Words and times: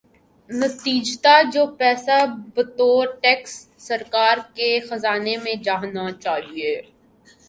نتیجتا 0.49 1.33
جو 1.53 1.65
پیسہ 1.79 2.17
بطور 2.55 3.05
ٹیکس 3.21 3.51
سرکار 3.77 4.37
کے 4.55 4.69
خزانے 4.89 5.35
میں 5.43 5.55
جانا 5.63 6.05
چاہیے۔ 6.23 6.73